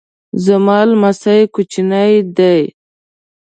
[0.45, 2.57] زما لمسی کوچنی دی